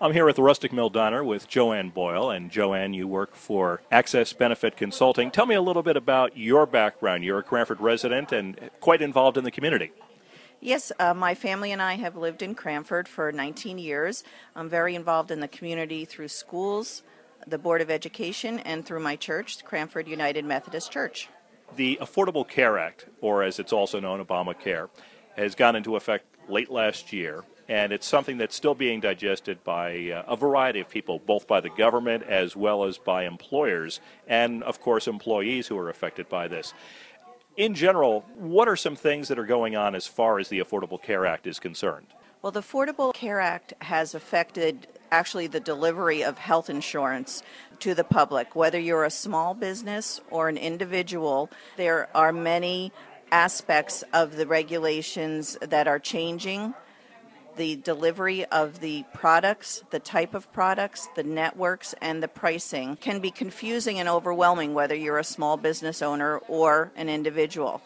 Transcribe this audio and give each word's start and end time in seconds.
I'm 0.00 0.12
here 0.12 0.28
at 0.28 0.36
the 0.36 0.44
Rustic 0.44 0.72
Mill 0.72 0.90
Diner 0.90 1.24
with 1.24 1.48
Joanne 1.48 1.90
Boyle. 1.90 2.30
And 2.30 2.52
Joanne, 2.52 2.94
you 2.94 3.08
work 3.08 3.34
for 3.34 3.82
Access 3.90 4.32
Benefit 4.32 4.76
Consulting. 4.76 5.32
Tell 5.32 5.44
me 5.44 5.56
a 5.56 5.60
little 5.60 5.82
bit 5.82 5.96
about 5.96 6.36
your 6.36 6.66
background. 6.66 7.24
You're 7.24 7.40
a 7.40 7.42
Cranford 7.42 7.80
resident 7.80 8.30
and 8.30 8.70
quite 8.78 9.02
involved 9.02 9.36
in 9.36 9.42
the 9.42 9.50
community. 9.50 9.90
Yes, 10.60 10.92
uh, 11.00 11.14
my 11.14 11.34
family 11.34 11.72
and 11.72 11.82
I 11.82 11.94
have 11.94 12.14
lived 12.14 12.42
in 12.42 12.54
Cranford 12.54 13.08
for 13.08 13.32
19 13.32 13.76
years. 13.78 14.22
I'm 14.54 14.68
very 14.68 14.94
involved 14.94 15.32
in 15.32 15.40
the 15.40 15.48
community 15.48 16.04
through 16.04 16.28
schools, 16.28 17.02
the 17.44 17.58
Board 17.58 17.80
of 17.80 17.90
Education, 17.90 18.60
and 18.60 18.86
through 18.86 19.00
my 19.00 19.16
church, 19.16 19.64
Cranford 19.64 20.06
United 20.06 20.44
Methodist 20.44 20.92
Church. 20.92 21.28
The 21.74 21.98
Affordable 22.00 22.48
Care 22.48 22.78
Act, 22.78 23.06
or 23.20 23.42
as 23.42 23.58
it's 23.58 23.72
also 23.72 23.98
known, 23.98 24.24
Obamacare, 24.24 24.90
has 25.36 25.56
gone 25.56 25.74
into 25.74 25.96
effect 25.96 26.24
late 26.48 26.70
last 26.70 27.12
year 27.12 27.42
and 27.68 27.92
it's 27.92 28.06
something 28.06 28.38
that's 28.38 28.56
still 28.56 28.74
being 28.74 29.00
digested 29.00 29.62
by 29.62 30.10
uh, 30.10 30.22
a 30.26 30.36
variety 30.36 30.80
of 30.80 30.88
people, 30.88 31.18
both 31.18 31.46
by 31.46 31.60
the 31.60 31.68
government 31.68 32.24
as 32.24 32.56
well 32.56 32.84
as 32.84 32.96
by 32.96 33.24
employers, 33.24 34.00
and 34.26 34.62
of 34.62 34.80
course, 34.80 35.06
employees 35.06 35.66
who 35.66 35.76
are 35.78 35.90
affected 35.90 36.28
by 36.28 36.48
this. 36.48 36.72
In 37.56 37.74
general, 37.74 38.24
what 38.36 38.68
are 38.68 38.76
some 38.76 38.96
things 38.96 39.28
that 39.28 39.38
are 39.38 39.46
going 39.46 39.76
on 39.76 39.94
as 39.94 40.06
far 40.06 40.38
as 40.38 40.48
the 40.48 40.60
Affordable 40.60 41.02
Care 41.02 41.26
Act 41.26 41.46
is 41.46 41.58
concerned? 41.58 42.06
Well, 42.40 42.52
the 42.52 42.62
Affordable 42.62 43.12
Care 43.12 43.40
Act 43.40 43.74
has 43.82 44.14
affected 44.14 44.86
actually 45.10 45.48
the 45.48 45.60
delivery 45.60 46.22
of 46.22 46.38
health 46.38 46.70
insurance 46.70 47.42
to 47.80 47.94
the 47.94 48.04
public. 48.04 48.54
Whether 48.54 48.78
you're 48.78 49.04
a 49.04 49.10
small 49.10 49.54
business 49.54 50.20
or 50.30 50.48
an 50.48 50.56
individual, 50.56 51.50
there 51.76 52.08
are 52.14 52.32
many 52.32 52.92
aspects 53.32 54.04
of 54.12 54.36
the 54.36 54.46
regulations 54.46 55.58
that 55.60 55.88
are 55.88 55.98
changing 55.98 56.74
the 57.58 57.76
delivery 57.76 58.46
of 58.46 58.80
the 58.80 59.04
products, 59.12 59.82
the 59.90 59.98
type 59.98 60.32
of 60.32 60.50
products, 60.52 61.08
the 61.16 61.22
networks, 61.22 61.94
and 62.00 62.22
the 62.22 62.28
pricing 62.28 62.96
can 62.96 63.20
be 63.20 63.30
confusing 63.30 63.98
and 63.98 64.08
overwhelming 64.08 64.72
whether 64.72 64.94
you're 64.94 65.18
a 65.18 65.24
small 65.24 65.58
business 65.58 66.00
owner 66.00 66.38
or 66.48 66.90
an 66.96 67.10
individual. 67.10 67.82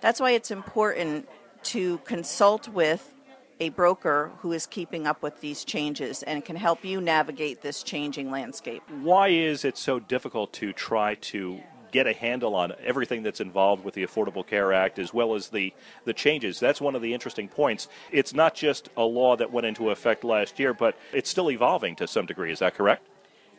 That's 0.00 0.20
why 0.20 0.30
it's 0.30 0.50
important 0.50 1.28
to 1.64 1.98
consult 1.98 2.68
with 2.68 3.12
a 3.58 3.70
broker 3.70 4.30
who 4.38 4.52
is 4.52 4.66
keeping 4.66 5.06
up 5.06 5.22
with 5.22 5.40
these 5.40 5.64
changes 5.64 6.22
and 6.22 6.44
can 6.44 6.56
help 6.56 6.84
you 6.84 7.00
navigate 7.00 7.62
this 7.62 7.82
changing 7.82 8.30
landscape. 8.30 8.82
Why 9.02 9.28
is 9.28 9.64
it 9.64 9.76
so 9.76 9.98
difficult 9.98 10.52
to 10.54 10.72
try 10.72 11.14
to 11.14 11.60
get 11.96 12.06
a 12.06 12.12
handle 12.12 12.54
on 12.54 12.74
everything 12.84 13.22
that's 13.22 13.40
involved 13.40 13.82
with 13.82 13.94
the 13.94 14.04
Affordable 14.04 14.46
Care 14.46 14.70
Act 14.70 14.98
as 14.98 15.14
well 15.14 15.34
as 15.34 15.48
the, 15.48 15.72
the 16.04 16.12
changes. 16.12 16.60
That's 16.60 16.78
one 16.78 16.94
of 16.94 17.00
the 17.00 17.14
interesting 17.14 17.48
points. 17.48 17.88
It's 18.12 18.34
not 18.34 18.54
just 18.54 18.90
a 18.98 19.02
law 19.02 19.34
that 19.36 19.50
went 19.50 19.66
into 19.66 19.88
effect 19.88 20.22
last 20.22 20.58
year, 20.58 20.74
but 20.74 20.94
it's 21.14 21.30
still 21.30 21.50
evolving 21.50 21.96
to 21.96 22.06
some 22.06 22.26
degree. 22.26 22.52
Is 22.52 22.58
that 22.58 22.74
correct? 22.74 23.06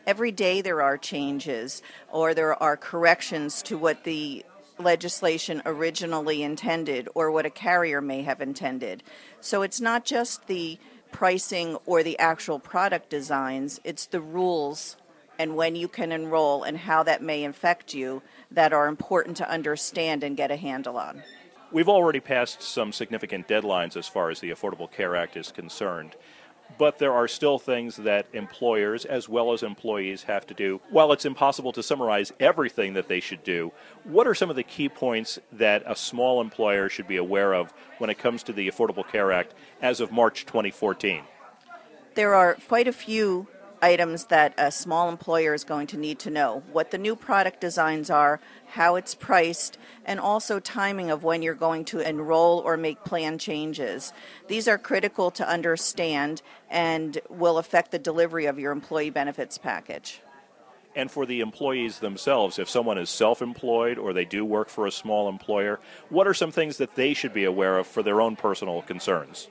Every 0.06 0.30
day 0.30 0.60
there 0.60 0.80
are 0.82 0.96
changes 0.96 1.82
or 2.12 2.32
there 2.32 2.54
are 2.62 2.76
corrections 2.76 3.60
to 3.62 3.76
what 3.76 4.04
the 4.04 4.44
legislation 4.78 5.60
originally 5.66 6.44
intended 6.44 7.08
or 7.16 7.32
what 7.32 7.44
a 7.44 7.50
carrier 7.50 8.00
may 8.00 8.22
have 8.22 8.40
intended. 8.40 9.02
So 9.40 9.62
it's 9.62 9.80
not 9.80 10.04
just 10.04 10.46
the 10.46 10.78
pricing 11.10 11.76
or 11.86 12.04
the 12.04 12.16
actual 12.20 12.60
product 12.60 13.10
designs, 13.10 13.80
it's 13.82 14.06
the 14.06 14.20
rules 14.20 14.96
and 15.38 15.56
when 15.56 15.76
you 15.76 15.88
can 15.88 16.12
enroll 16.12 16.64
and 16.64 16.76
how 16.76 17.02
that 17.04 17.22
may 17.22 17.44
affect 17.44 17.94
you 17.94 18.22
that 18.50 18.72
are 18.72 18.88
important 18.88 19.36
to 19.36 19.50
understand 19.50 20.24
and 20.24 20.36
get 20.36 20.50
a 20.50 20.56
handle 20.56 20.96
on. 20.96 21.22
We've 21.70 21.88
already 21.88 22.20
passed 22.20 22.62
some 22.62 22.92
significant 22.92 23.46
deadlines 23.46 23.96
as 23.96 24.08
far 24.08 24.30
as 24.30 24.40
the 24.40 24.50
Affordable 24.50 24.90
Care 24.90 25.14
Act 25.14 25.36
is 25.36 25.52
concerned, 25.52 26.16
but 26.78 26.98
there 26.98 27.12
are 27.12 27.28
still 27.28 27.58
things 27.58 27.96
that 27.96 28.26
employers 28.32 29.04
as 29.04 29.28
well 29.28 29.52
as 29.52 29.62
employees 29.62 30.22
have 30.24 30.46
to 30.46 30.54
do. 30.54 30.80
While 30.90 31.12
it's 31.12 31.26
impossible 31.26 31.72
to 31.72 31.82
summarize 31.82 32.32
everything 32.40 32.94
that 32.94 33.08
they 33.08 33.20
should 33.20 33.44
do, 33.44 33.72
what 34.04 34.26
are 34.26 34.34
some 34.34 34.48
of 34.48 34.56
the 34.56 34.62
key 34.62 34.88
points 34.88 35.38
that 35.52 35.82
a 35.86 35.94
small 35.94 36.40
employer 36.40 36.88
should 36.88 37.06
be 37.06 37.16
aware 37.16 37.54
of 37.54 37.72
when 37.98 38.10
it 38.10 38.18
comes 38.18 38.42
to 38.44 38.52
the 38.52 38.68
Affordable 38.68 39.06
Care 39.06 39.30
Act 39.30 39.54
as 39.82 40.00
of 40.00 40.10
March 40.10 40.46
2014? 40.46 41.22
There 42.14 42.34
are 42.34 42.56
quite 42.66 42.88
a 42.88 42.92
few 42.92 43.46
items 43.82 44.26
that 44.26 44.54
a 44.58 44.70
small 44.70 45.08
employer 45.08 45.54
is 45.54 45.64
going 45.64 45.86
to 45.88 45.96
need 45.96 46.18
to 46.20 46.30
know 46.30 46.62
what 46.72 46.90
the 46.90 46.98
new 46.98 47.16
product 47.16 47.60
designs 47.60 48.10
are, 48.10 48.40
how 48.66 48.96
it's 48.96 49.14
priced, 49.14 49.78
and 50.04 50.20
also 50.20 50.60
timing 50.60 51.10
of 51.10 51.24
when 51.24 51.42
you're 51.42 51.54
going 51.54 51.84
to 51.86 52.00
enroll 52.00 52.58
or 52.60 52.76
make 52.76 53.04
plan 53.04 53.38
changes. 53.38 54.12
These 54.48 54.68
are 54.68 54.78
critical 54.78 55.30
to 55.32 55.48
understand 55.48 56.42
and 56.70 57.18
will 57.28 57.58
affect 57.58 57.90
the 57.90 57.98
delivery 57.98 58.46
of 58.46 58.58
your 58.58 58.72
employee 58.72 59.10
benefits 59.10 59.58
package. 59.58 60.20
And 60.96 61.10
for 61.10 61.26
the 61.26 61.40
employees 61.40 62.00
themselves, 62.00 62.58
if 62.58 62.68
someone 62.68 62.98
is 62.98 63.10
self 63.10 63.40
employed 63.40 63.98
or 63.98 64.12
they 64.12 64.24
do 64.24 64.44
work 64.44 64.68
for 64.68 64.86
a 64.86 64.90
small 64.90 65.28
employer, 65.28 65.78
what 66.08 66.26
are 66.26 66.34
some 66.34 66.50
things 66.50 66.78
that 66.78 66.96
they 66.96 67.14
should 67.14 67.32
be 67.32 67.44
aware 67.44 67.78
of 67.78 67.86
for 67.86 68.02
their 68.02 68.20
own 68.20 68.36
personal 68.36 68.82
concerns? 68.82 69.48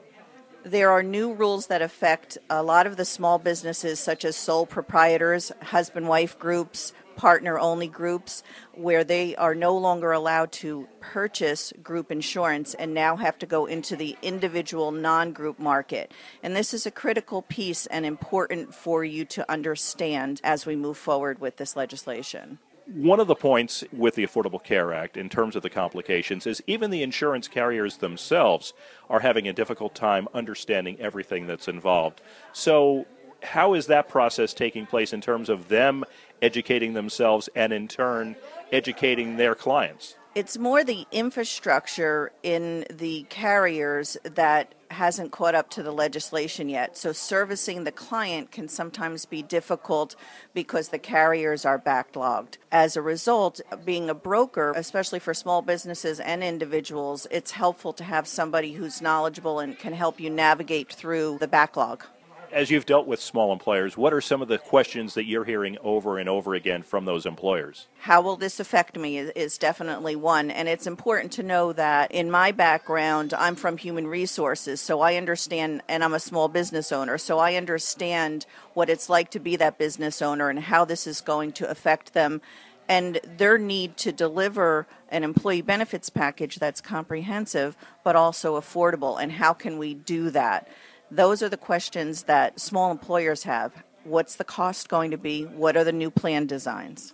There 0.64 0.92
are 0.92 1.04
new 1.04 1.34
rules 1.34 1.68
that 1.68 1.82
affect 1.82 2.38
a 2.50 2.62
lot 2.62 2.88
of 2.88 2.98
the 2.98 3.06
small 3.06 3.40
businesses, 3.40 4.00
such 4.00 4.26
as 4.26 4.36
sole 4.36 4.66
proprietors, 4.66 5.52
husband 5.62 6.10
wife 6.10 6.38
groups, 6.38 6.94
partner 7.16 7.58
only 7.58 7.88
groups, 7.88 8.44
where 8.74 9.04
they 9.04 9.36
are 9.36 9.56
no 9.56 9.78
longer 9.78 10.12
allowed 10.12 10.52
to 10.52 10.88
purchase 11.00 11.74
group 11.82 12.12
insurance 12.12 12.74
and 12.74 12.94
now 12.94 13.16
have 13.16 13.38
to 13.40 13.46
go 13.46 13.66
into 13.66 13.96
the 13.96 14.18
individual 14.22 14.92
non 14.92 15.32
group 15.32 15.58
market. 15.58 16.14
And 16.44 16.56
this 16.56 16.74
is 16.74 16.86
a 16.86 16.92
critical 16.92 17.42
piece 17.44 17.86
and 17.88 18.06
important 18.06 18.74
for 18.74 19.04
you 19.04 19.26
to 19.26 19.50
understand 19.52 20.42
as 20.44 20.66
we 20.66 20.76
move 20.76 20.98
forward 20.98 21.40
with 21.40 21.58
this 21.58 21.76
legislation. 21.76 22.60
One 22.94 23.20
of 23.20 23.28
the 23.28 23.36
points 23.36 23.84
with 23.92 24.16
the 24.16 24.26
Affordable 24.26 24.64
Care 24.64 24.94
Act, 24.94 25.18
in 25.18 25.28
terms 25.28 25.58
of 25.58 25.62
the 25.62 25.70
complications, 25.70 26.48
is 26.48 26.64
even 26.68 26.90
the 26.90 27.04
insurance 27.04 27.50
carriers 27.50 27.98
themselves 27.98 28.74
are 29.10 29.20
having 29.20 29.46
a 29.46 29.52
difficult 29.52 29.94
time 29.94 30.30
understanding 30.34 30.98
everything 30.98 31.48
that's 31.48 31.68
involved. 31.68 32.22
So, 32.54 33.06
how 33.44 33.74
is 33.74 33.88
that 33.88 34.08
process 34.08 34.54
taking 34.54 34.86
place 34.86 35.12
in 35.12 35.20
terms 35.20 35.50
of 35.50 35.68
them 35.68 36.06
educating 36.42 36.94
themselves 36.94 37.50
and, 37.56 37.74
in 37.74 37.90
turn, 37.90 38.38
educating 38.72 39.36
their 39.36 39.54
clients? 39.54 40.16
It's 40.34 40.58
more 40.58 40.84
the 40.84 41.06
infrastructure 41.12 42.32
in 42.42 42.86
the 42.90 43.24
carriers 43.30 44.18
that 44.24 44.74
hasn't 44.92 45.32
caught 45.32 45.56
up 45.56 45.70
to 45.72 45.84
the 45.84 45.92
legislation 45.92 46.70
yet. 46.70 46.98
So 46.98 47.12
servicing 47.12 47.84
the 47.84 47.92
client 47.92 48.52
can 48.52 48.68
sometimes 48.68 49.26
be 49.26 49.42
difficult 49.42 50.16
because 50.54 50.90
the 50.90 51.00
carriers 51.00 51.66
are 51.66 51.80
backlogged. 51.80 52.58
As 52.72 52.96
a 52.96 53.02
result, 53.02 53.62
being 53.86 54.10
a 54.10 54.14
broker, 54.14 54.74
especially 54.76 55.20
for 55.20 55.34
small 55.34 55.62
businesses 55.62 56.20
and 56.20 56.44
individuals, 56.44 57.28
it's 57.32 57.52
helpful 57.52 57.94
to 57.94 58.04
have 58.04 58.28
somebody 58.28 58.74
who's 58.74 59.02
knowledgeable 59.02 59.60
and 59.60 59.78
can 59.78 59.94
help 59.94 60.20
you 60.20 60.30
navigate 60.30 60.92
through 60.92 61.38
the 61.40 61.48
backlog 61.48 62.04
as 62.52 62.72
you've 62.72 62.86
dealt 62.86 63.08
with 63.08 63.22
small 63.22 63.52
employers, 63.54 63.98
what 63.98 64.14
are 64.14 64.22
some 64.22 64.42
of 64.42 64.48
the 64.48 64.58
questions 64.58 65.14
that 65.14 65.26
you're 65.26 65.44
hearing 65.44 65.78
over 65.84 66.18
and 66.18 66.30
over 66.30 66.54
again 66.54 66.84
from 66.84 67.06
those 67.06 67.26
employers? 67.26 67.88
How 68.00 68.22
will 68.22 68.36
this 68.36 68.60
affect 68.60 68.98
me 68.98 69.18
is, 69.18 69.32
is, 69.36 69.58
definitely 69.58 70.16
one. 70.16 70.52
And 70.52 70.68
it's 70.68 70.88
important 70.88 71.32
to 71.34 71.44
know 71.44 71.74
that 71.74 72.12
in 72.12 72.30
my 72.32 72.52
background, 72.52 73.34
I'm 73.34 73.56
from 73.56 73.78
human 73.78 74.08
resources, 74.08 74.80
so 74.80 75.02
I 75.02 75.16
understand, 75.16 75.82
and 75.88 76.04
I'm 76.04 76.14
a 76.14 76.20
small 76.20 76.48
business 76.48 76.92
owner, 76.92 77.18
so 77.18 77.40
I 77.40 77.56
understand 77.56 78.46
what 78.74 78.90
it's 78.90 79.10
like 79.10 79.32
to 79.32 79.40
be 79.40 79.56
that 79.56 79.78
business 79.78 80.22
owner 80.22 80.50
and 80.50 80.60
how 80.60 80.86
this 80.86 81.08
is 81.08 81.22
going 81.22 81.52
to 81.54 81.70
affect 81.70 82.14
them 82.14 82.42
and 82.90 83.20
their 83.38 83.58
need 83.58 83.98
to 83.98 84.12
deliver 84.12 84.88
an 85.10 85.24
employee 85.24 85.62
benefits 85.62 86.10
package 86.10 86.56
that's 86.58 86.82
comprehensive 86.82 87.76
but 88.04 88.16
also 88.16 88.60
affordable. 88.60 89.22
And 89.22 89.32
how 89.32 89.54
can 89.54 89.78
we 89.78 89.94
do 89.94 90.30
that? 90.32 90.68
Those 91.10 91.42
are 91.42 91.48
the 91.48 91.58
questions 91.58 92.24
that 92.24 92.60
small 92.60 92.92
employers 92.92 93.44
have. 93.44 93.72
What's 94.04 94.36
the 94.36 94.44
cost 94.44 94.90
going 94.90 95.12
to 95.12 95.18
be? 95.18 95.44
What 95.44 95.78
are 95.78 95.86
the 95.86 95.94
new 95.94 96.12
plan 96.12 96.48
designs? 96.48 97.14